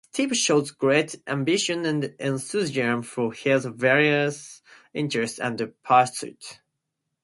Steve 0.09 0.35
shows 0.35 0.71
great 0.71 1.15
ambition 1.27 1.85
and 1.85 2.05
enthusiasm 2.19 3.03
for 3.03 3.31
his 3.31 3.65
various 3.65 4.63
interests 4.95 5.37
and 5.37 5.61
pursuits. 5.83 6.57